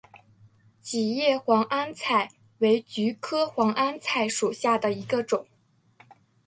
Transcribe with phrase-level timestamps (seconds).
[0.81, 5.45] 戟叶黄鹌菜为菊科黄鹌菜属下的一个种。